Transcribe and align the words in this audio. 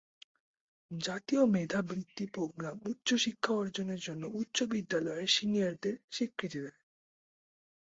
জাতীয় 0.91 1.43
মেধা 1.45 1.79
বৃত্তি 1.81 2.25
প্রোগ্রাম 2.33 2.75
উচ্চ 2.85 3.07
শিক্ষা 3.15 3.51
অর্জনের 3.53 3.99
জন্য 3.99 4.23
উচ্চ 4.33 4.57
বিদ্যালয়ের 4.71 5.29
সিনিয়রদের 5.29 5.95
স্বীকৃতি 6.11 6.59
দেয়। 6.61 6.79